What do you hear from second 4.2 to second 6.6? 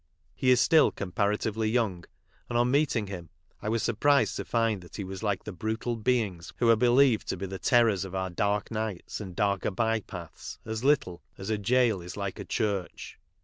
to lind that he was like the brutal beings